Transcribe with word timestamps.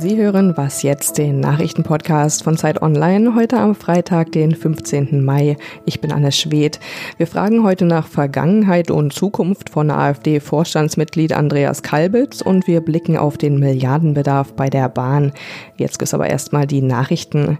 Sie 0.00 0.16
hören 0.16 0.56
Was 0.56 0.82
jetzt, 0.82 1.18
den 1.18 1.40
Nachrichtenpodcast 1.40 2.42
von 2.42 2.56
Zeit 2.56 2.80
Online, 2.80 3.34
heute 3.34 3.58
am 3.58 3.74
Freitag, 3.74 4.32
den 4.32 4.54
15. 4.54 5.22
Mai. 5.22 5.58
Ich 5.84 6.00
bin 6.00 6.10
Anne 6.10 6.32
Schwedt. 6.32 6.80
Wir 7.18 7.26
fragen 7.26 7.64
heute 7.64 7.84
nach 7.84 8.06
Vergangenheit 8.06 8.90
und 8.90 9.12
Zukunft 9.12 9.68
von 9.68 9.90
AfD-Vorstandsmitglied 9.90 11.34
Andreas 11.34 11.82
Kalbitz 11.82 12.40
und 12.40 12.66
wir 12.66 12.80
blicken 12.80 13.18
auf 13.18 13.36
den 13.36 13.58
Milliardenbedarf 13.58 14.54
bei 14.54 14.70
der 14.70 14.88
Bahn. 14.88 15.32
Jetzt 15.76 15.98
gibt 15.98 16.08
es 16.08 16.14
aber 16.14 16.30
erstmal 16.30 16.66
die 16.66 16.80
Nachrichten. 16.80 17.58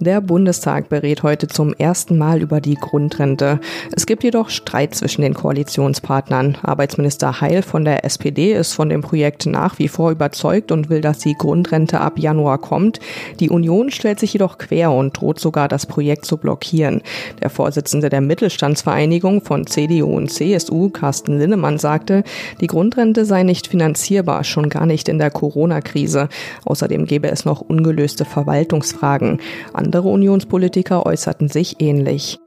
Der 0.00 0.20
Bundestag 0.20 0.88
berät 0.88 1.22
heute 1.22 1.46
zum 1.46 1.72
ersten 1.72 2.18
Mal 2.18 2.42
über 2.42 2.60
die 2.60 2.74
Grundrente. 2.74 3.60
Es 3.94 4.06
gibt 4.06 4.24
jedoch 4.24 4.50
Streit 4.50 4.96
zwischen 4.96 5.22
den 5.22 5.34
Koalitionspartnern. 5.34 6.58
Arbeitsminister 6.64 7.40
Heil 7.40 7.62
von 7.62 7.84
der 7.84 8.04
SPD 8.04 8.54
ist 8.54 8.72
von 8.72 8.88
dem 8.88 9.02
Projekt 9.02 9.46
nach 9.46 9.78
wie 9.78 9.86
vor 9.86 10.10
überzeugt 10.10 10.72
und 10.72 10.90
will, 10.90 11.00
dass 11.00 11.18
die 11.18 11.34
Grundrente 11.34 11.75
Grundrente 11.76 12.00
ab 12.00 12.18
Januar 12.18 12.56
kommt. 12.56 13.00
Die 13.38 13.50
Union 13.50 13.90
stellt 13.90 14.18
sich 14.18 14.32
jedoch 14.32 14.56
quer 14.56 14.92
und 14.92 15.20
droht 15.20 15.38
sogar, 15.38 15.68
das 15.68 15.84
Projekt 15.84 16.24
zu 16.24 16.38
blockieren. 16.38 17.02
Der 17.42 17.50
Vorsitzende 17.50 18.08
der 18.08 18.22
Mittelstandsvereinigung 18.22 19.42
von 19.42 19.66
CDU 19.66 20.16
und 20.16 20.30
CSU, 20.30 20.88
Carsten 20.88 21.38
Linnemann, 21.38 21.78
sagte, 21.78 22.24
die 22.62 22.66
Grundrente 22.66 23.26
sei 23.26 23.42
nicht 23.42 23.66
finanzierbar, 23.66 24.42
schon 24.42 24.70
gar 24.70 24.86
nicht 24.86 25.06
in 25.10 25.18
der 25.18 25.30
Corona-Krise. 25.30 26.30
Außerdem 26.64 27.04
gäbe 27.04 27.28
es 27.28 27.44
noch 27.44 27.60
ungelöste 27.60 28.24
Verwaltungsfragen. 28.24 29.40
Andere 29.74 30.08
Unionspolitiker 30.08 31.04
äußerten 31.04 31.48
sich 31.48 31.76
ähnlich. 31.80 32.38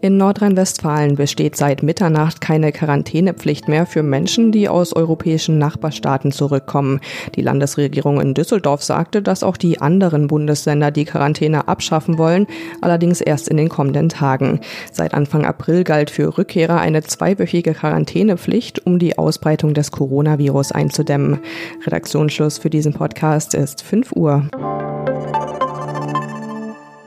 In 0.00 0.16
Nordrhein-Westfalen 0.16 1.16
besteht 1.16 1.56
seit 1.56 1.82
Mitternacht 1.82 2.40
keine 2.40 2.72
Quarantänepflicht 2.72 3.68
mehr 3.68 3.86
für 3.86 4.02
Menschen, 4.02 4.52
die 4.52 4.68
aus 4.68 4.94
europäischen 4.94 5.58
Nachbarstaaten 5.58 6.32
zurückkommen. 6.32 7.00
Die 7.34 7.42
Landesregierung 7.42 8.20
in 8.20 8.34
Düsseldorf 8.34 8.82
sagte, 8.82 9.22
dass 9.22 9.42
auch 9.42 9.56
die 9.56 9.80
anderen 9.80 10.26
Bundesländer 10.26 10.90
die 10.90 11.04
Quarantäne 11.04 11.68
abschaffen 11.68 12.18
wollen, 12.18 12.46
allerdings 12.80 13.20
erst 13.20 13.48
in 13.48 13.56
den 13.56 13.68
kommenden 13.68 14.08
Tagen. 14.08 14.60
Seit 14.92 15.14
Anfang 15.14 15.44
April 15.44 15.84
galt 15.84 16.10
für 16.10 16.38
Rückkehrer 16.38 16.80
eine 16.80 17.02
zweiwöchige 17.02 17.74
Quarantänepflicht, 17.74 18.86
um 18.86 18.98
die 18.98 19.18
Ausbreitung 19.18 19.74
des 19.74 19.90
Coronavirus 19.90 20.72
einzudämmen. 20.72 21.40
Redaktionsschluss 21.84 22.58
für 22.58 22.70
diesen 22.70 22.94
Podcast 22.94 23.54
ist 23.54 23.82
5 23.82 24.12
Uhr. 24.12 24.48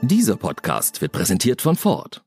Dieser 0.02 0.36
Podcast 0.36 1.00
wird 1.00 1.12
präsentiert 1.12 1.62
von 1.62 1.76
Ford. 1.76 2.22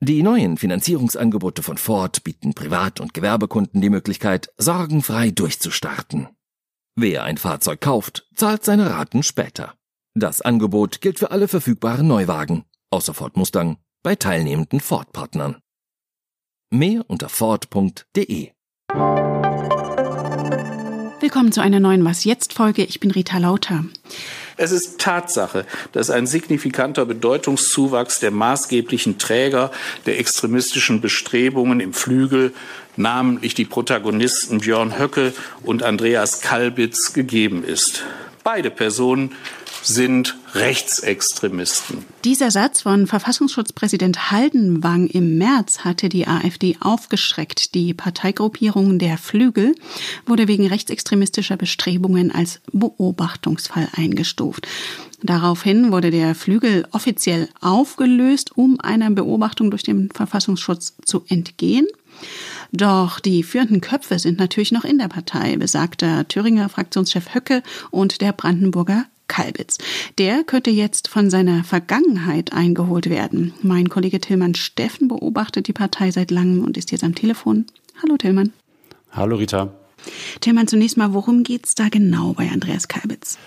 Die 0.00 0.22
neuen 0.22 0.56
Finanzierungsangebote 0.56 1.64
von 1.64 1.76
Ford 1.76 2.22
bieten 2.22 2.54
Privat- 2.54 3.00
und 3.00 3.14
Gewerbekunden 3.14 3.80
die 3.80 3.90
Möglichkeit, 3.90 4.52
sorgenfrei 4.56 5.32
durchzustarten. 5.32 6.28
Wer 6.94 7.24
ein 7.24 7.36
Fahrzeug 7.36 7.80
kauft, 7.80 8.28
zahlt 8.32 8.64
seine 8.64 8.90
Raten 8.90 9.24
später. 9.24 9.74
Das 10.14 10.40
Angebot 10.40 11.00
gilt 11.00 11.18
für 11.18 11.32
alle 11.32 11.48
verfügbaren 11.48 12.06
Neuwagen, 12.06 12.64
außer 12.90 13.12
Ford 13.12 13.36
Mustang, 13.36 13.78
bei 14.04 14.14
teilnehmenden 14.14 14.78
Ford-Partnern. 14.78 15.56
Mehr 16.70 17.04
unter 17.08 17.28
Ford.de. 17.28 18.52
Willkommen 21.20 21.50
zu 21.50 21.60
einer 21.60 21.80
neuen 21.80 22.04
Was 22.04 22.22
jetzt 22.22 22.52
Folge. 22.52 22.84
Ich 22.84 23.00
bin 23.00 23.10
Rita 23.10 23.38
Lauter. 23.38 23.84
Es 24.58 24.72
ist 24.72 24.98
Tatsache, 24.98 25.64
dass 25.92 26.10
ein 26.10 26.26
signifikanter 26.26 27.06
Bedeutungszuwachs 27.06 28.18
der 28.18 28.32
maßgeblichen 28.32 29.16
Träger 29.16 29.70
der 30.04 30.18
extremistischen 30.18 31.00
Bestrebungen 31.00 31.78
im 31.78 31.92
Flügel, 31.92 32.52
namentlich 32.96 33.54
die 33.54 33.64
Protagonisten 33.64 34.58
Björn 34.58 34.98
Höcke 34.98 35.32
und 35.62 35.84
Andreas 35.84 36.40
Kalbitz, 36.40 37.12
gegeben 37.12 37.62
ist. 37.62 38.02
Beide 38.50 38.70
Personen 38.70 39.32
sind 39.82 40.34
Rechtsextremisten. 40.54 42.06
Dieser 42.24 42.50
Satz 42.50 42.80
von 42.80 43.06
Verfassungsschutzpräsident 43.06 44.30
Haldenwang 44.30 45.06
im 45.06 45.36
März 45.36 45.80
hatte 45.80 46.08
die 46.08 46.26
AfD 46.26 46.78
aufgeschreckt. 46.80 47.74
Die 47.74 47.92
Parteigruppierung 47.92 48.98
der 48.98 49.18
Flügel 49.18 49.74
wurde 50.24 50.48
wegen 50.48 50.66
rechtsextremistischer 50.66 51.58
Bestrebungen 51.58 52.34
als 52.34 52.62
Beobachtungsfall 52.72 53.88
eingestuft. 53.94 54.66
Daraufhin 55.22 55.92
wurde 55.92 56.10
der 56.10 56.34
Flügel 56.34 56.88
offiziell 56.92 57.50
aufgelöst, 57.60 58.56
um 58.56 58.80
einer 58.80 59.10
Beobachtung 59.10 59.70
durch 59.70 59.82
den 59.82 60.08
Verfassungsschutz 60.10 60.94
zu 61.04 61.22
entgehen. 61.28 61.86
Doch 62.72 63.18
die 63.20 63.42
führenden 63.42 63.80
Köpfe 63.80 64.18
sind 64.18 64.38
natürlich 64.38 64.72
noch 64.72 64.84
in 64.84 64.98
der 64.98 65.08
Partei, 65.08 65.56
besagter 65.56 66.28
Thüringer 66.28 66.68
Fraktionschef 66.68 67.34
Höcke 67.34 67.62
und 67.90 68.20
der 68.20 68.32
Brandenburger 68.32 69.06
Kalbitz. 69.26 69.78
Der 70.18 70.42
könnte 70.42 70.70
jetzt 70.70 71.08
von 71.08 71.30
seiner 71.30 71.64
Vergangenheit 71.64 72.52
eingeholt 72.52 73.08
werden. 73.08 73.54
Mein 73.62 73.88
Kollege 73.88 74.20
Tillmann 74.20 74.54
Steffen 74.54 75.08
beobachtet 75.08 75.68
die 75.68 75.72
Partei 75.72 76.10
seit 76.10 76.30
langem 76.30 76.64
und 76.64 76.76
ist 76.76 76.92
jetzt 76.92 77.04
am 77.04 77.14
Telefon. 77.14 77.66
Hallo 78.02 78.16
Tillmann. 78.16 78.52
Hallo 79.12 79.36
Rita. 79.36 79.72
Tillmann, 80.40 80.68
zunächst 80.68 80.96
mal, 80.96 81.12
worum 81.12 81.42
geht 81.42 81.66
es 81.66 81.74
da 81.74 81.88
genau 81.88 82.32
bei 82.32 82.48
Andreas 82.50 82.88
Kalbitz? 82.88 83.38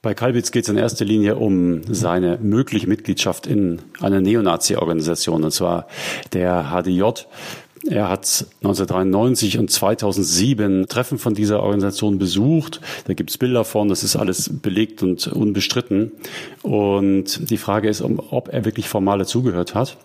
Bei 0.00 0.14
Kalbitz 0.14 0.52
geht 0.52 0.62
es 0.62 0.68
in 0.68 0.76
erster 0.76 1.04
Linie 1.04 1.36
um 1.36 1.82
seine 1.92 2.38
mögliche 2.38 2.86
Mitgliedschaft 2.86 3.48
in 3.48 3.80
einer 4.00 4.20
Neonazi-Organisation, 4.20 5.42
und 5.42 5.50
zwar 5.50 5.88
der 6.32 6.70
HDJ. 6.70 7.02
Er 7.88 8.10
hat 8.10 8.44
1993 8.62 9.58
und 9.58 9.70
2007 9.70 10.88
Treffen 10.88 11.18
von 11.18 11.32
dieser 11.32 11.62
Organisation 11.62 12.18
besucht. 12.18 12.82
Da 13.06 13.14
gibt 13.14 13.30
es 13.30 13.38
Bilder 13.38 13.64
von, 13.64 13.88
das 13.88 14.02
ist 14.02 14.14
alles 14.14 14.50
belegt 14.52 15.02
und 15.02 15.26
unbestritten. 15.26 16.12
Und 16.62 17.50
die 17.50 17.56
Frage 17.56 17.88
ist, 17.88 18.02
ob 18.02 18.52
er 18.52 18.66
wirklich 18.66 18.88
formal 18.88 19.18
dazugehört 19.18 19.74
hat. 19.74 19.96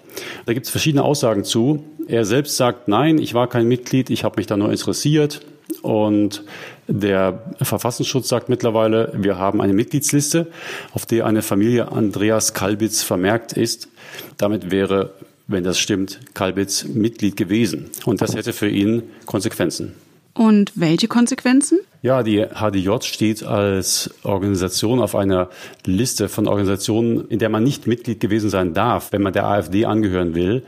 Da 0.45 0.53
gibt 0.53 0.65
es 0.65 0.71
verschiedene 0.71 1.03
Aussagen 1.03 1.43
zu. 1.43 1.83
Er 2.07 2.23
selbst 2.23 2.55
sagt, 2.55 2.87
nein, 2.87 3.17
ich 3.17 3.33
war 3.33 3.47
kein 3.47 3.67
Mitglied, 3.67 4.09
ich 4.09 4.23
habe 4.23 4.37
mich 4.37 4.47
da 4.47 4.55
nur 4.55 4.71
interessiert. 4.71 5.41
Und 5.81 6.43
der 6.87 7.43
Verfassungsschutz 7.61 8.29
sagt 8.29 8.47
mittlerweile, 8.47 9.11
wir 9.15 9.37
haben 9.37 9.59
eine 9.59 9.73
Mitgliedsliste, 9.73 10.47
auf 10.93 11.05
der 11.05 11.25
eine 11.25 11.41
Familie 11.41 11.91
Andreas 11.91 12.53
Kalbitz 12.53 13.03
vermerkt 13.03 13.53
ist. 13.53 13.89
Damit 14.37 14.71
wäre 14.71 15.11
wenn 15.47 15.63
das 15.63 15.79
stimmt, 15.79 16.19
Kalbitz 16.33 16.85
Mitglied 16.85 17.35
gewesen. 17.35 17.89
Und 18.05 18.21
das 18.21 18.35
hätte 18.35 18.53
für 18.53 18.69
ihn 18.69 19.03
Konsequenzen. 19.25 19.93
Und 20.33 20.71
welche 20.75 21.07
Konsequenzen? 21.07 21.79
Ja, 22.01 22.23
die 22.23 22.43
HDJ 22.43 23.01
steht 23.01 23.43
als 23.43 24.09
Organisation 24.23 24.99
auf 24.99 25.15
einer 25.15 25.49
Liste 25.85 26.27
von 26.27 26.47
Organisationen, 26.47 27.27
in 27.29 27.39
der 27.39 27.49
man 27.49 27.63
nicht 27.63 27.85
Mitglied 27.87 28.19
gewesen 28.19 28.49
sein 28.49 28.73
darf, 28.73 29.11
wenn 29.11 29.21
man 29.21 29.33
der 29.33 29.45
AfD 29.45 29.85
angehören 29.85 30.33
will. 30.33 30.63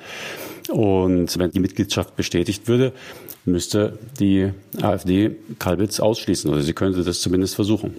Und 0.69 1.37
wenn 1.37 1.51
die 1.51 1.59
Mitgliedschaft 1.59 2.15
bestätigt 2.15 2.67
würde, 2.67 2.93
müsste 3.45 3.97
die 4.19 4.51
AfD 4.81 5.35
Kalbitz 5.59 5.99
ausschließen 5.99 6.49
oder 6.49 6.61
sie 6.61 6.73
könnte 6.73 7.03
das 7.03 7.21
zumindest 7.21 7.55
versuchen. 7.55 7.95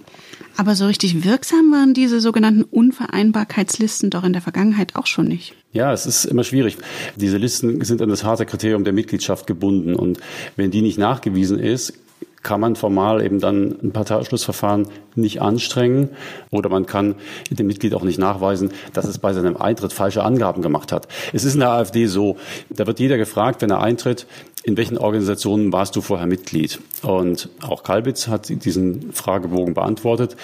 Aber 0.57 0.75
so 0.75 0.87
richtig 0.87 1.25
wirksam 1.25 1.71
waren 1.71 1.93
diese 1.93 2.21
sogenannten 2.21 2.63
Unvereinbarkeitslisten 2.63 4.11
doch 4.11 4.25
in 4.25 4.33
der 4.33 4.43
Vergangenheit 4.43 4.97
auch 4.97 5.07
schon 5.07 5.29
nicht. 5.29 5.55
Ja, 5.73 5.93
es 5.93 6.07
ist 6.07 6.25
immer 6.25 6.45
schwierig. 6.45 6.79
Diese 7.17 7.37
Listen 7.37 7.85
sind 7.85 8.01
an 8.01 8.09
das 8.09 8.25
harte 8.25 8.47
Kriterium 8.47 8.85
der 8.85 8.95
Mitgliedschaft 8.95 9.47
gebunden. 9.47 9.95
Und 9.95 10.19
wenn 10.57 10.71
die 10.71 10.81
nicht 10.81 10.99
nachgewiesen 10.99 11.59
ist, 11.59 11.93
kann 12.43 12.61
man 12.61 12.77
formal 12.77 13.25
eben 13.25 13.41
dann 13.41 13.77
ein 13.83 13.93
Parteiausschlussverfahren 13.93 14.89
nicht 15.15 15.43
anstrengen 15.43 16.11
oder 16.51 16.69
man 16.69 16.87
kann 16.87 17.17
dem 17.51 17.67
Mitglied 17.67 17.95
auch 17.95 18.05
nicht 18.05 18.19
nachweisen, 18.19 18.73
dass 18.93 19.07
es 19.07 19.19
bei 19.19 19.33
seinem 19.33 19.57
Eintritt 19.57 19.93
falsche 19.93 20.23
Angaben 20.23 20.63
gemacht 20.63 20.93
hat. 20.93 21.09
Es 21.33 21.45
ist 21.45 21.55
in 21.55 21.61
der 21.61 21.71
AfD 21.71 22.07
so, 22.07 22.37
da 22.71 22.87
wird 22.87 23.01
jeder 23.01 23.17
gefragt, 23.17 23.63
wenn 23.63 23.71
er 23.71 23.81
eintritt, 23.81 24.27
in 24.63 24.77
welchen 24.77 24.99
Organisationen 24.99 25.73
warst 25.73 25.95
du 25.97 26.01
vorher 26.01 26.27
Mitglied? 26.27 26.81
Und 27.03 27.49
auch 27.63 27.83
Kalbitz 27.83 28.27
hat 28.27 28.49
diesen 28.49 29.13
Fragebogen 29.13 29.75
beantwortet 29.75 30.37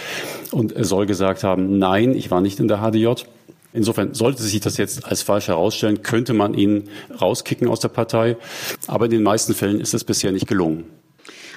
und 0.53 0.73
er 0.73 0.85
soll 0.85 1.07
gesagt 1.07 1.45
haben, 1.45 1.79
nein, 1.79 2.15
ich 2.15 2.31
war 2.31 2.41
nicht 2.41 2.61
in 2.61 2.69
der 2.69 2.79
HDJ. 2.79 3.25
Insofern 3.73 4.15
sollte 4.15 4.43
sich 4.43 4.61
das 4.61 4.77
jetzt 4.77 5.07
als 5.07 5.23
falsch 5.23 5.49
herausstellen, 5.49 6.03
könnte 6.03 6.35
man 6.35 6.55
ihn 6.55 6.89
rauskicken 7.21 7.69
aus 7.69 7.81
der 7.81 7.89
Partei. 7.89 8.37
Aber 8.87 9.07
in 9.07 9.11
den 9.11 9.23
meisten 9.23 9.55
Fällen 9.55 9.81
ist 9.81 9.95
es 9.95 10.05
bisher 10.05 10.31
nicht 10.31 10.47
gelungen. 10.47 10.85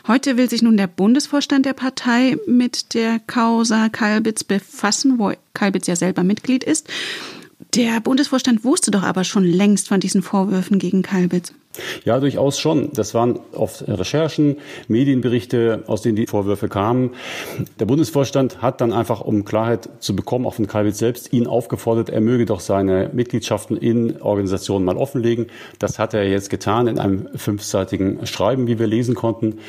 Heute 0.07 0.37
will 0.37 0.47
sich 0.47 0.61
nun 0.61 0.77
der 0.77 0.85
Bundesvorstand 0.85 1.65
der 1.65 1.73
Partei 1.73 2.37
mit 2.45 2.93
der 2.93 3.17
Causa 3.19 3.89
Kalbitz 3.89 4.43
befassen, 4.43 5.17
wo 5.17 5.33
Kalbitz 5.55 5.87
ja 5.87 5.95
selber 5.95 6.23
Mitglied 6.23 6.63
ist. 6.63 6.87
Der 7.73 7.99
Bundesvorstand 8.01 8.63
wusste 8.63 8.91
doch 8.91 9.01
aber 9.01 9.23
schon 9.23 9.43
längst 9.43 9.87
von 9.87 9.99
diesen 9.99 10.21
Vorwürfen 10.21 10.77
gegen 10.77 11.01
Kalbitz. 11.01 11.53
Ja, 12.03 12.19
durchaus 12.19 12.59
schon. 12.59 12.91
Das 12.93 13.13
waren 13.13 13.39
oft 13.53 13.87
Recherchen, 13.87 14.57
Medienberichte, 14.87 15.83
aus 15.87 16.01
denen 16.01 16.15
die 16.15 16.27
Vorwürfe 16.27 16.67
kamen. 16.69 17.11
Der 17.79 17.85
Bundesvorstand 17.85 18.61
hat 18.61 18.81
dann 18.81 18.93
einfach, 18.93 19.21
um 19.21 19.45
Klarheit 19.45 19.89
zu 19.99 20.15
bekommen, 20.15 20.45
auch 20.45 20.55
von 20.55 20.67
Kalbitz 20.67 20.97
selbst, 20.97 21.33
ihn 21.33 21.47
aufgefordert, 21.47 22.09
er 22.09 22.21
möge 22.21 22.45
doch 22.45 22.59
seine 22.59 23.09
Mitgliedschaften 23.13 23.77
in 23.77 24.21
Organisationen 24.21 24.85
mal 24.85 24.97
offenlegen. 24.97 25.47
Das 25.79 25.99
hat 25.99 26.13
er 26.13 26.27
jetzt 26.27 26.49
getan 26.49 26.87
in 26.87 26.99
einem 26.99 27.27
fünfseitigen 27.35 28.25
Schreiben, 28.25 28.67
wie 28.67 28.79
wir 28.79 28.87
lesen 28.87 29.15
konnten. 29.15 29.59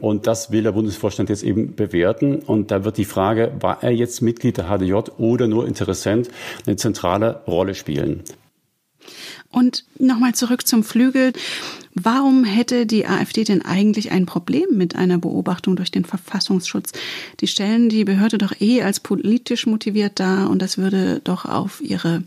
Und 0.00 0.26
das 0.26 0.50
will 0.50 0.62
der 0.62 0.72
Bundesvorstand 0.72 1.28
jetzt 1.28 1.42
eben 1.42 1.74
bewerten. 1.74 2.36
Und 2.36 2.70
da 2.70 2.84
wird 2.84 2.96
die 2.96 3.04
Frage, 3.04 3.52
war 3.60 3.82
er 3.82 3.90
jetzt 3.90 4.22
Mitglied 4.22 4.58
der 4.58 4.66
HDJ 4.66 5.10
oder 5.18 5.46
nur 5.46 5.66
Interessent, 5.66 6.28
eine 6.66 6.76
zentrale 6.76 7.40
Rolle 7.46 7.74
spielen. 7.74 8.22
Und 9.50 9.84
nochmal 9.98 10.34
zurück 10.34 10.66
zum 10.66 10.84
Flügel. 10.84 11.32
Warum 11.94 12.44
hätte 12.44 12.84
die 12.86 13.06
AfD 13.06 13.44
denn 13.44 13.64
eigentlich 13.64 14.10
ein 14.10 14.26
Problem 14.26 14.66
mit 14.72 14.96
einer 14.96 15.16
Beobachtung 15.18 15.76
durch 15.76 15.90
den 15.90 16.04
Verfassungsschutz? 16.04 16.92
Die 17.40 17.46
stellen 17.46 17.88
die 17.88 18.04
Behörde 18.04 18.36
doch 18.38 18.52
eh 18.60 18.82
als 18.82 19.00
politisch 19.00 19.66
motiviert 19.66 20.20
dar 20.20 20.50
und 20.50 20.60
das 20.60 20.76
würde 20.78 21.20
doch 21.24 21.46
auf 21.46 21.80
ihre 21.80 22.22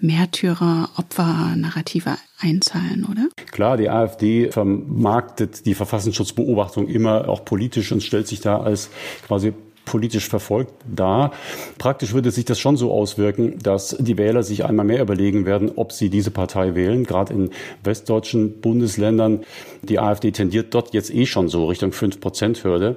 Märtyrer-Opfer-Narrative 0.00 2.16
einzahlen, 2.38 3.04
oder? 3.10 3.28
Klar, 3.50 3.76
die 3.76 3.90
AfD 3.90 4.52
vermarktet 4.52 5.66
die 5.66 5.74
Verfassungsschutzbeobachtung 5.74 6.86
immer 6.86 7.28
auch 7.28 7.44
politisch 7.44 7.90
und 7.90 8.00
stellt 8.02 8.28
sich 8.28 8.40
da 8.40 8.60
als 8.60 8.90
quasi 9.26 9.52
politisch 9.88 10.28
verfolgt 10.28 10.72
da. 10.86 11.32
Praktisch 11.78 12.12
würde 12.12 12.30
sich 12.30 12.44
das 12.44 12.60
schon 12.60 12.76
so 12.76 12.92
auswirken, 12.92 13.58
dass 13.62 13.96
die 13.98 14.18
Wähler 14.18 14.42
sich 14.42 14.64
einmal 14.64 14.84
mehr 14.84 15.00
überlegen 15.00 15.46
werden, 15.46 15.72
ob 15.76 15.92
sie 15.92 16.10
diese 16.10 16.30
Partei 16.30 16.74
wählen. 16.74 17.04
Gerade 17.04 17.32
in 17.32 17.50
westdeutschen 17.82 18.60
Bundesländern. 18.60 19.40
Die 19.82 19.98
AfD 19.98 20.30
tendiert 20.30 20.74
dort 20.74 20.92
jetzt 20.92 21.12
eh 21.12 21.24
schon 21.24 21.48
so 21.48 21.66
Richtung 21.66 21.90
5-Prozent-Hürde. 21.90 22.96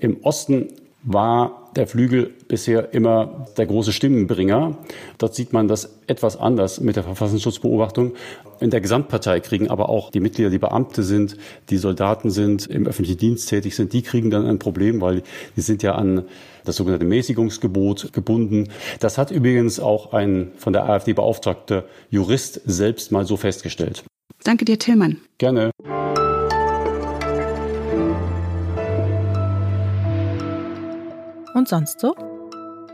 Im 0.00 0.22
Osten 0.22 0.68
war 1.04 1.63
der 1.76 1.86
Flügel 1.86 2.30
bisher 2.48 2.94
immer 2.94 3.46
der 3.56 3.66
große 3.66 3.92
Stimmenbringer. 3.92 4.78
Dort 5.18 5.34
sieht 5.34 5.52
man 5.52 5.68
das 5.68 5.98
etwas 6.06 6.36
anders 6.36 6.80
mit 6.80 6.96
der 6.96 7.04
Verfassungsschutzbeobachtung. 7.04 8.14
In 8.60 8.70
der 8.70 8.80
Gesamtpartei 8.80 9.40
kriegen 9.40 9.68
aber 9.68 9.88
auch 9.88 10.10
die 10.10 10.20
Mitglieder, 10.20 10.50
die 10.50 10.58
Beamte 10.58 11.02
sind, 11.02 11.36
die 11.70 11.76
Soldaten 11.76 12.30
sind, 12.30 12.66
im 12.66 12.86
öffentlichen 12.86 13.18
Dienst 13.18 13.48
tätig 13.48 13.74
sind, 13.74 13.92
die 13.92 14.02
kriegen 14.02 14.30
dann 14.30 14.46
ein 14.46 14.58
Problem, 14.58 15.00
weil 15.00 15.22
die 15.56 15.60
sind 15.60 15.82
ja 15.82 15.94
an 15.94 16.24
das 16.64 16.76
sogenannte 16.76 17.06
Mäßigungsgebot 17.06 18.12
gebunden. 18.12 18.68
Das 19.00 19.18
hat 19.18 19.30
übrigens 19.30 19.80
auch 19.80 20.12
ein 20.12 20.52
von 20.56 20.72
der 20.72 20.88
AfD 20.88 21.12
beauftragter 21.12 21.84
Jurist 22.10 22.60
selbst 22.64 23.12
mal 23.12 23.26
so 23.26 23.36
festgestellt. 23.36 24.04
Danke 24.44 24.64
dir, 24.64 24.78
Tillmann. 24.78 25.18
Gerne. 25.38 25.70
Und 31.64 31.68
sonst 31.70 31.98
so? 31.98 32.14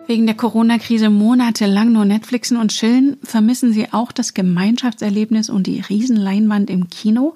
Wegen 0.06 0.26
der 0.26 0.36
Corona-Krise 0.36 1.10
monatelang 1.10 1.90
nur 1.90 2.04
Netflixen 2.04 2.56
und 2.56 2.70
chillen, 2.70 3.16
vermissen 3.20 3.72
sie 3.72 3.92
auch 3.92 4.12
das 4.12 4.32
Gemeinschaftserlebnis 4.32 5.50
und 5.50 5.66
die 5.66 5.80
Riesenleinwand 5.80 6.70
im 6.70 6.88
Kino. 6.88 7.34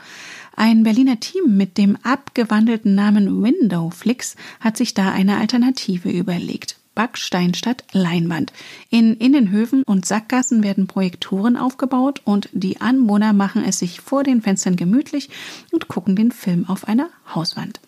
Ein 0.55 0.85
Berliner 0.85 1.19
Team 1.19 1.57
mit 1.57 1.77
dem 1.77 1.99
abgewandelten 2.05 2.95
Namen 2.95 3.43
Windowflix 3.43 4.37
hat 4.61 4.77
sich 4.77 4.95
da 4.95 5.11
eine 5.11 5.39
Alternative 5.39 6.09
überlegt. 6.09 6.77
Backsteinstadt 6.95 7.85
Leinwand. 7.93 8.53
In 8.91 9.15
Innenhöfen 9.17 9.83
und 9.83 10.07
Sackgassen 10.07 10.63
werden 10.63 10.87
Projektoren 10.87 11.57
aufgebaut 11.57 12.21
und 12.25 12.49
die 12.53 12.81
Anwohner 12.81 13.33
machen 13.33 13.65
es 13.65 13.79
sich 13.79 14.01
vor 14.01 14.23
den 14.23 14.43
Fenstern 14.43 14.77
gemütlich 14.77 15.31
und 15.73 15.89
gucken 15.89 16.17
den 16.17 16.33
Film 16.33 16.69
auf 16.69 16.87
einer 16.87 17.09
Hauswand. 17.35 17.81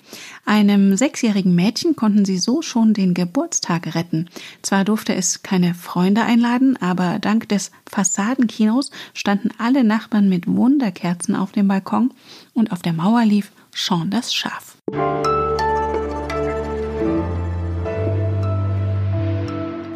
Einem 0.45 0.97
sechsjährigen 0.97 1.55
Mädchen 1.55 1.97
konnten 1.97 2.25
sie 2.25 2.39
so 2.39 2.63
schon 2.63 2.95
den 2.95 3.15
Geburtstag 3.15 3.95
retten. 3.95 4.29
Zwar 4.63 4.85
durfte 4.85 5.15
es 5.15 5.43
keine 5.43 5.75
Freunde 5.75 6.23
einladen, 6.23 6.77
aber 6.77 7.19
dank 7.19 7.49
des 7.49 7.71
Fassadenkinos 7.89 8.91
standen 9.15 9.51
alle 9.59 9.85
Nachbarn 9.85 10.29
mit 10.29 10.47
Wunderkerzen 10.47 11.37
auf 11.37 11.53
dem 11.53 11.69
Balkon 11.69 12.13
und 12.55 12.73
auf 12.73 12.83
der 12.83 12.93
Mauer 12.93 13.25
lief 13.25 13.51
Sean 13.75 14.11
das 14.11 14.35
Schaf. 14.35 14.77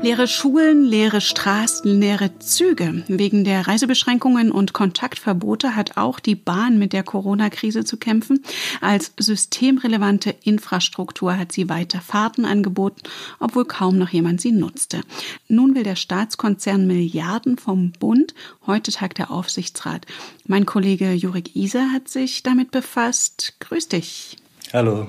Leere 0.03 0.29
Schulen, 0.29 0.83
leere 0.83 1.21
Straßen, 1.21 2.01
leere 2.01 2.39
Züge. 2.39 3.05
Wegen 3.09 3.45
der 3.45 3.67
Reisebeschränkungen 3.69 4.51
und 4.51 4.73
Kontaktverbote 4.73 5.77
hat 5.77 5.99
auch 5.99 6.21
die 6.21 6.35
Bahn 6.35 6.79
mit 6.79 6.95
der 6.95 7.03
Corona-Krise 7.03 7.85
zu 7.85 7.99
kämpfen. 7.99 8.43
Als 8.81 9.13
systemrelevante 9.19 10.35
Infrastruktur 10.43 11.37
hat 11.37 11.53
sie 11.53 11.69
weiter 11.69 12.01
Fahrten 12.01 12.47
angeboten, 12.47 13.03
obwohl 13.41 13.67
kaum 13.67 13.99
noch 13.99 14.09
jemand 14.09 14.41
sie 14.41 14.53
nutzte. 14.53 15.03
Nun 15.49 15.75
will 15.75 15.83
der 15.83 15.97
Staatskonzern 15.97 16.87
Milliarden 16.87 17.59
vom 17.59 17.93
Bund. 17.93 18.35
Heute 18.67 18.93
tagt 18.93 19.19
der 19.19 19.31
Aufsichtsrat. 19.31 20.07
Mein 20.47 20.65
Kollege 20.65 21.13
Jurik 21.13 21.55
Iser 21.55 21.93
hat 21.93 22.09
sich 22.09 22.43
damit 22.43 22.71
befasst. 22.71 23.57
Grüß 23.61 23.89
dich. 23.89 24.39
Hallo. 24.73 25.09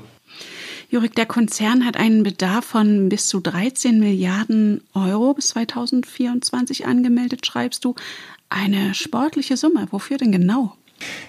Jurik, 0.91 1.15
der 1.15 1.25
Konzern 1.25 1.85
hat 1.85 1.95
einen 1.95 2.21
Bedarf 2.23 2.65
von 2.65 3.07
bis 3.07 3.27
zu 3.27 3.39
13 3.39 3.97
Milliarden 3.97 4.81
Euro 4.93 5.33
bis 5.33 5.47
2024 5.47 6.85
angemeldet, 6.85 7.45
schreibst 7.45 7.85
du. 7.85 7.95
Eine 8.49 8.93
sportliche 8.93 9.55
Summe. 9.55 9.87
Wofür 9.91 10.17
denn 10.17 10.33
genau? 10.33 10.75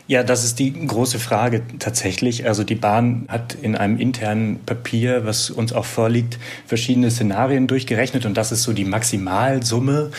Ja, 0.08 0.24
das 0.24 0.42
ist 0.42 0.58
die 0.58 0.72
große 0.72 1.20
Frage 1.20 1.62
tatsächlich. 1.78 2.44
Also 2.44 2.64
die 2.64 2.74
Bahn 2.74 3.26
hat 3.28 3.54
in 3.54 3.76
einem 3.76 3.98
internen 3.98 4.58
Papier, 4.66 5.24
was 5.26 5.48
uns 5.48 5.72
auch 5.72 5.84
vorliegt, 5.84 6.40
verschiedene 6.66 7.12
Szenarien 7.12 7.68
durchgerechnet 7.68 8.26
und 8.26 8.36
das 8.36 8.50
ist 8.50 8.64
so 8.64 8.72
die 8.72 8.84
Maximalsumme 8.84 10.10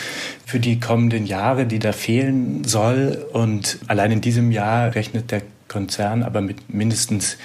für 0.46 0.58
die 0.58 0.80
kommenden 0.80 1.26
Jahre, 1.26 1.66
die 1.66 1.80
da 1.80 1.92
fehlen 1.92 2.64
soll. 2.64 3.26
Und 3.34 3.78
allein 3.88 4.10
in 4.10 4.20
diesem 4.22 4.52
Jahr 4.52 4.94
rechnet 4.94 5.30
der 5.30 5.42
Konzern 5.68 6.22
aber 6.22 6.40
mit 6.40 6.72
mindestens 6.72 7.36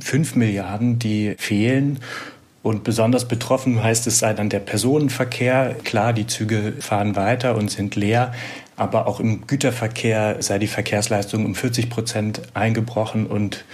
5 0.00 0.36
Milliarden, 0.36 0.98
die 0.98 1.34
fehlen. 1.38 1.98
Und 2.62 2.82
besonders 2.82 3.28
betroffen 3.28 3.82
heißt 3.82 4.06
es 4.06 4.18
sei 4.18 4.32
dann 4.32 4.48
der 4.48 4.60
Personenverkehr. 4.60 5.76
Klar, 5.84 6.12
die 6.12 6.26
Züge 6.26 6.72
fahren 6.80 7.14
weiter 7.14 7.56
und 7.56 7.70
sind 7.70 7.94
leer, 7.94 8.32
aber 8.76 9.06
auch 9.06 9.20
im 9.20 9.46
Güterverkehr 9.46 10.36
sei 10.40 10.58
die 10.58 10.66
Verkehrsleistung 10.66 11.44
um 11.44 11.54
40 11.54 11.90
Prozent 11.90 12.40
eingebrochen 12.54 13.26
und 13.26 13.64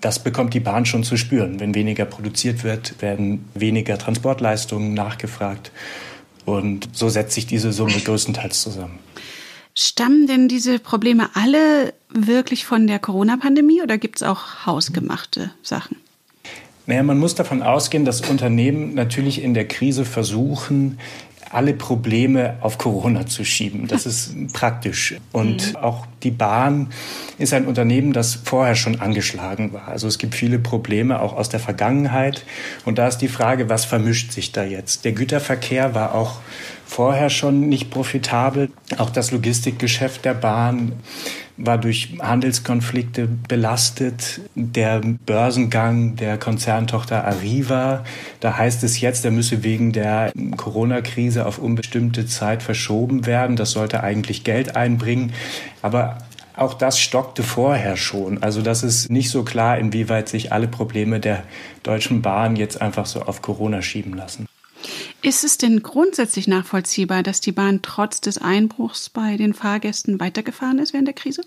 das 0.00 0.18
bekommt 0.18 0.54
die 0.54 0.60
Bahn 0.60 0.86
schon 0.86 1.04
zu 1.04 1.16
spüren. 1.16 1.58
Wenn 1.60 1.74
weniger 1.74 2.04
produziert 2.04 2.64
wird, 2.64 3.00
werden 3.00 3.48
weniger 3.54 3.96
Transportleistungen 3.98 4.94
nachgefragt. 4.94 5.70
Und 6.44 6.88
so 6.92 7.08
setzt 7.08 7.34
sich 7.34 7.46
diese 7.46 7.72
Summe 7.72 7.98
größtenteils 7.98 8.62
zusammen. 8.62 8.98
Stammen 9.78 10.26
denn 10.26 10.48
diese 10.48 10.78
Probleme 10.78 11.28
alle 11.34 11.92
wirklich 12.08 12.64
von 12.64 12.86
der 12.86 12.98
Corona-Pandemie 12.98 13.82
oder 13.82 13.98
gibt 13.98 14.16
es 14.16 14.22
auch 14.22 14.64
hausgemachte 14.64 15.50
Sachen? 15.62 15.98
Naja, 16.86 17.02
man 17.02 17.18
muss 17.18 17.34
davon 17.34 17.62
ausgehen, 17.62 18.06
dass 18.06 18.22
Unternehmen 18.22 18.94
natürlich 18.94 19.42
in 19.42 19.52
der 19.52 19.68
Krise 19.68 20.06
versuchen, 20.06 20.98
alle 21.50 21.74
Probleme 21.74 22.56
auf 22.60 22.78
Corona 22.78 23.26
zu 23.26 23.44
schieben. 23.44 23.86
Das 23.86 24.06
ist 24.06 24.34
praktisch. 24.52 25.16
Und 25.32 25.72
mhm. 25.72 25.76
auch 25.76 26.06
die 26.22 26.30
Bahn 26.30 26.88
ist 27.38 27.52
ein 27.52 27.66
Unternehmen, 27.66 28.12
das 28.12 28.34
vorher 28.34 28.74
schon 28.74 29.00
angeschlagen 29.00 29.72
war. 29.72 29.88
Also 29.88 30.08
es 30.08 30.18
gibt 30.18 30.34
viele 30.34 30.58
Probleme 30.58 31.20
auch 31.20 31.34
aus 31.34 31.48
der 31.48 31.60
Vergangenheit. 31.60 32.44
Und 32.84 32.98
da 32.98 33.08
ist 33.08 33.18
die 33.18 33.28
Frage, 33.28 33.68
was 33.68 33.84
vermischt 33.84 34.32
sich 34.32 34.52
da 34.52 34.64
jetzt? 34.64 35.04
Der 35.04 35.12
Güterverkehr 35.12 35.94
war 35.94 36.14
auch 36.14 36.40
vorher 36.86 37.28
schon 37.30 37.68
nicht 37.68 37.90
profitabel. 37.90 38.70
Auch 38.96 39.10
das 39.10 39.32
Logistikgeschäft 39.32 40.24
der 40.24 40.34
Bahn 40.34 40.92
war 41.56 41.78
durch 41.78 42.16
Handelskonflikte 42.20 43.28
belastet. 43.48 44.40
Der 44.54 45.00
Börsengang 45.00 46.16
der 46.16 46.38
Konzerntochter 46.38 47.24
Arriva, 47.24 48.04
da 48.40 48.56
heißt 48.56 48.84
es 48.84 49.00
jetzt, 49.00 49.24
der 49.24 49.30
müsse 49.30 49.64
wegen 49.64 49.92
der 49.92 50.32
Corona-Krise 50.56 51.46
auf 51.46 51.58
unbestimmte 51.58 52.26
Zeit 52.26 52.62
verschoben 52.62 53.26
werden. 53.26 53.56
Das 53.56 53.72
sollte 53.72 54.02
eigentlich 54.02 54.44
Geld 54.44 54.76
einbringen. 54.76 55.32
Aber 55.82 56.18
auch 56.56 56.74
das 56.74 56.98
stockte 56.98 57.42
vorher 57.42 57.96
schon. 57.96 58.42
Also 58.42 58.62
das 58.62 58.82
ist 58.82 59.10
nicht 59.10 59.30
so 59.30 59.42
klar, 59.42 59.78
inwieweit 59.78 60.28
sich 60.28 60.52
alle 60.52 60.68
Probleme 60.68 61.20
der 61.20 61.42
Deutschen 61.82 62.22
Bahn 62.22 62.56
jetzt 62.56 62.80
einfach 62.80 63.06
so 63.06 63.22
auf 63.22 63.42
Corona 63.42 63.82
schieben 63.82 64.14
lassen. 64.14 64.46
Ist 65.22 65.44
es 65.44 65.58
denn 65.58 65.82
grundsätzlich 65.82 66.46
nachvollziehbar, 66.46 67.22
dass 67.22 67.40
die 67.40 67.52
Bahn 67.52 67.80
trotz 67.82 68.20
des 68.20 68.38
Einbruchs 68.38 69.08
bei 69.10 69.36
den 69.36 69.54
Fahrgästen 69.54 70.20
weitergefahren 70.20 70.78
ist 70.78 70.92
während 70.92 71.08
der 71.08 71.14
Krise? 71.14 71.42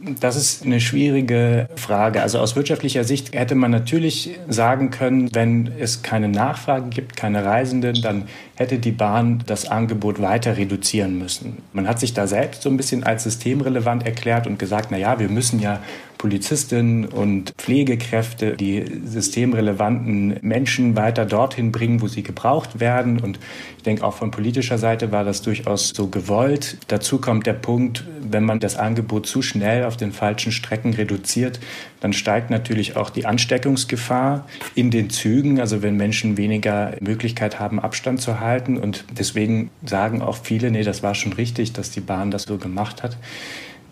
Das 0.00 0.36
ist 0.36 0.64
eine 0.64 0.80
schwierige 0.80 1.68
Frage. 1.74 2.22
Also 2.22 2.38
aus 2.38 2.54
wirtschaftlicher 2.54 3.02
Sicht 3.02 3.34
hätte 3.34 3.56
man 3.56 3.72
natürlich 3.72 4.38
sagen 4.48 4.90
können, 4.90 5.34
wenn 5.34 5.72
es 5.76 6.02
keine 6.02 6.28
Nachfrage 6.28 6.88
gibt, 6.88 7.16
keine 7.16 7.44
Reisenden, 7.44 8.00
dann 8.00 8.28
hätte 8.54 8.78
die 8.78 8.92
Bahn 8.92 9.42
das 9.46 9.68
Angebot 9.68 10.20
weiter 10.22 10.56
reduzieren 10.56 11.18
müssen. 11.18 11.58
Man 11.72 11.88
hat 11.88 11.98
sich 11.98 12.14
da 12.14 12.28
selbst 12.28 12.62
so 12.62 12.70
ein 12.70 12.76
bisschen 12.76 13.02
als 13.02 13.24
systemrelevant 13.24 14.06
erklärt 14.06 14.46
und 14.46 14.60
gesagt, 14.60 14.92
na 14.92 14.98
ja, 14.98 15.18
wir 15.18 15.28
müssen 15.28 15.58
ja 15.58 15.80
Polizistinnen 16.18 17.06
und 17.06 17.52
Pflegekräfte, 17.56 18.56
die 18.56 18.84
systemrelevanten 19.04 20.38
Menschen 20.42 20.96
weiter 20.96 21.24
dorthin 21.24 21.72
bringen, 21.72 22.02
wo 22.02 22.08
sie 22.08 22.22
gebraucht 22.22 22.80
werden. 22.80 23.20
Und 23.20 23.38
ich 23.76 23.84
denke, 23.84 24.04
auch 24.04 24.14
von 24.14 24.30
politischer 24.30 24.78
Seite 24.78 25.12
war 25.12 25.24
das 25.24 25.42
durchaus 25.42 25.90
so 25.90 26.08
gewollt. 26.08 26.76
Dazu 26.88 27.18
kommt 27.18 27.46
der 27.46 27.52
Punkt, 27.54 28.04
wenn 28.20 28.44
man 28.44 28.60
das 28.60 28.76
Angebot 28.76 29.26
zu 29.26 29.42
schnell 29.42 29.84
auf 29.84 29.96
den 29.96 30.12
falschen 30.12 30.52
Strecken 30.52 30.92
reduziert, 30.92 31.60
dann 32.00 32.12
steigt 32.12 32.50
natürlich 32.50 32.96
auch 32.96 33.10
die 33.10 33.26
Ansteckungsgefahr 33.26 34.46
in 34.74 34.90
den 34.90 35.10
Zügen. 35.10 35.60
Also 35.60 35.82
wenn 35.82 35.96
Menschen 35.96 36.36
weniger 36.36 36.94
Möglichkeit 37.00 37.58
haben, 37.58 37.80
Abstand 37.80 38.20
zu 38.20 38.40
halten. 38.40 38.76
Und 38.76 39.04
deswegen 39.16 39.70
sagen 39.84 40.22
auch 40.22 40.36
viele, 40.36 40.70
nee, 40.70 40.82
das 40.82 41.02
war 41.02 41.14
schon 41.14 41.32
richtig, 41.32 41.72
dass 41.72 41.90
die 41.90 42.00
Bahn 42.00 42.30
das 42.30 42.42
so 42.42 42.58
gemacht 42.58 43.02
hat. 43.02 43.16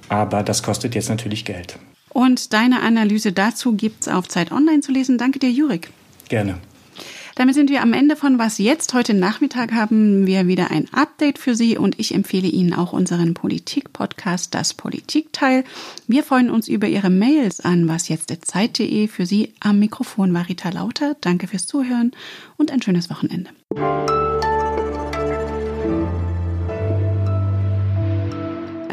Aber 0.09 0.43
das 0.43 0.63
kostet 0.63 0.95
jetzt 0.95 1.09
natürlich 1.09 1.45
Geld. 1.45 1.79
Und 2.17 2.55
deine 2.55 2.81
Analyse 2.81 3.31
dazu 3.31 3.75
gibt's 3.75 4.09
auf 4.09 4.27
Zeit 4.27 4.51
Online 4.51 4.81
zu 4.81 4.91
lesen. 4.91 5.19
Danke 5.19 5.39
dir, 5.39 5.51
Jurik. 5.51 5.91
Gerne. 6.31 6.57
Damit 7.35 7.55
sind 7.55 7.69
wir 7.69 7.83
am 7.83 7.93
Ende 7.93 8.17
von 8.17 8.39
Was 8.39 8.57
jetzt. 8.57 8.95
Heute 8.95 9.13
Nachmittag 9.13 9.73
haben 9.73 10.27
wir 10.27 10.47
wieder 10.47 10.71
ein 10.71 10.89
Update 10.95 11.39
für 11.39 11.55
Sie 11.55 11.77
und 11.77 12.01
ich 12.01 12.15
empfehle 12.15 12.49
Ihnen 12.49 12.73
auch 12.73 12.95
unseren 12.95 13.35
Politik-Podcast, 13.35 14.55
das 14.55 14.73
Politikteil. 14.73 15.65
Wir 16.07 16.23
freuen 16.23 16.49
uns 16.49 16.69
über 16.69 16.89
Ihre 16.89 17.11
Mails 17.11 17.61
an 17.61 17.87
wasjetzt.zeit.de. 17.87 19.09
Für 19.09 19.27
Sie 19.27 19.53
am 19.61 19.79
Mikrofon 19.79 20.33
war 20.33 20.49
Rita 20.49 20.71
Lauter. 20.71 21.17
Danke 21.21 21.49
fürs 21.49 21.67
Zuhören 21.67 22.13
und 22.57 22.71
ein 22.71 22.81
schönes 22.81 23.11
Wochenende. 23.11 23.51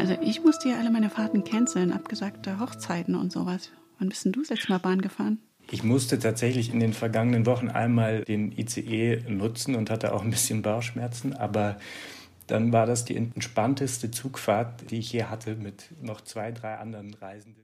Also 0.04 0.18
ich 0.20 0.44
musste 0.44 0.68
ja 0.68 0.78
alle 0.78 0.90
meine 0.90 1.08
Fahrten 1.08 1.44
canceln, 1.44 1.90
abgesagte 1.90 2.60
Hochzeiten 2.60 3.14
und 3.14 3.32
sowas. 3.32 3.70
Wann 3.98 4.10
bist 4.10 4.26
denn 4.26 4.32
du 4.32 4.42
das 4.46 4.68
Mal 4.68 4.78
Bahn 4.78 5.00
gefahren? 5.00 5.38
Ich 5.70 5.82
musste 5.82 6.18
tatsächlich 6.18 6.70
in 6.70 6.78
den 6.78 6.92
vergangenen 6.92 7.46
Wochen 7.46 7.70
einmal 7.70 8.22
den 8.22 8.52
ICE 8.52 9.22
nutzen 9.28 9.74
und 9.74 9.88
hatte 9.88 10.12
auch 10.12 10.22
ein 10.22 10.28
bisschen 10.28 10.60
Bauchschmerzen, 10.60 11.32
aber 11.32 11.78
dann 12.48 12.70
war 12.70 12.84
das 12.84 13.06
die 13.06 13.16
entspannteste 13.16 14.10
Zugfahrt, 14.10 14.90
die 14.90 14.98
ich 14.98 15.10
je 15.10 15.24
hatte 15.24 15.54
mit 15.54 15.88
noch 16.02 16.20
zwei, 16.20 16.52
drei 16.52 16.76
anderen 16.76 17.14
Reisenden. 17.14 17.62